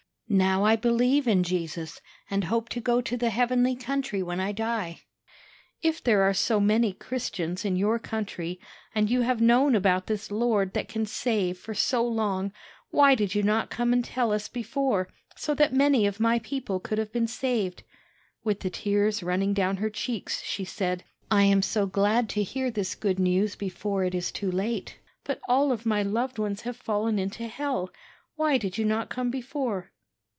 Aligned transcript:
Now 0.33 0.63
I 0.63 0.77
believe 0.77 1.27
in 1.27 1.43
Jesus, 1.43 1.99
and 2.29 2.45
hope 2.45 2.69
to 2.69 2.79
go 2.79 3.01
to 3.01 3.17
the 3.17 3.31
heavenly 3.31 3.75
country 3.75 4.23
when 4.23 4.39
I 4.39 4.53
die. 4.53 5.01
If 5.81 6.01
there 6.01 6.21
are 6.23 6.33
so 6.33 6.57
many 6.61 6.93
Christians 6.93 7.65
in 7.65 7.75
your 7.75 7.99
country, 7.99 8.57
and 8.95 9.09
you 9.09 9.23
have 9.23 9.41
known 9.41 9.75
about 9.75 10.07
this 10.07 10.31
Lord 10.31 10.71
that 10.73 10.87
can 10.87 11.05
save 11.05 11.57
for 11.57 11.73
so 11.73 12.07
long, 12.07 12.53
why 12.91 13.13
did 13.13 13.35
you 13.35 13.43
not 13.43 13.69
come 13.69 13.91
and 13.91 14.05
tell 14.05 14.31
us 14.31 14.47
before, 14.47 15.09
so 15.35 15.53
that 15.53 15.73
many 15.73 16.07
of 16.07 16.21
my 16.21 16.39
people 16.39 16.79
could 16.79 16.97
have 16.97 17.11
been 17.11 17.27
saved?' 17.27 17.83
With 18.41 18.61
the 18.61 18.69
tears 18.69 19.21
running 19.21 19.53
down 19.53 19.75
her 19.83 19.89
cheeks, 19.89 20.41
she 20.43 20.63
said: 20.63 21.03
'I 21.29 21.43
am 21.43 21.61
so 21.61 21.85
glad 21.85 22.29
to 22.29 22.43
hear 22.43 22.71
this 22.71 22.95
good 22.95 23.19
news 23.19 23.57
before 23.57 24.05
it 24.05 24.15
it 24.15 24.31
too 24.33 24.49
late; 24.49 24.97
but 25.25 25.41
all 25.49 25.73
of 25.73 25.85
my 25.85 26.01
loved 26.01 26.39
ones 26.39 26.61
have 26.61 26.77
fallen 26.77 27.19
into 27.19 27.49
hell. 27.49 27.89
Why 28.37 28.57
did 28.57 28.77
you 28.77 28.85
not 28.85 29.09
come 29.09 29.29
before?' 29.29 29.91